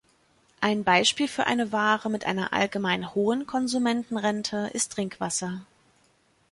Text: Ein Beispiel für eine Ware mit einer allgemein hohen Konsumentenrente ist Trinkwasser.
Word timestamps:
Ein 0.61 0.83
Beispiel 0.83 1.27
für 1.27 1.45
eine 1.45 1.71
Ware 1.71 2.09
mit 2.09 2.25
einer 2.25 2.53
allgemein 2.53 3.13
hohen 3.13 3.45
Konsumentenrente 3.45 4.71
ist 4.73 4.93
Trinkwasser. 4.93 5.61